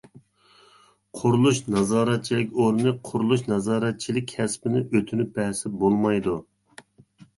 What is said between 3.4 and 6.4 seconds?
نازارەتچىلىك كەسپىنى ئۆتۈنۈپ بەرسە بولمايدۇ.